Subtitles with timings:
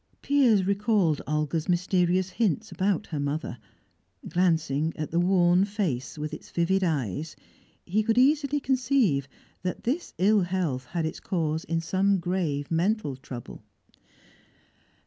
[0.23, 3.59] Piers recalled Olga's mysterious hints about her mother.
[4.27, 7.35] Glancing at the worn face, with its vivid eyes,
[7.85, 9.27] he could easily conceive
[9.61, 13.61] that this ill health had its cause in some grave mental trouble.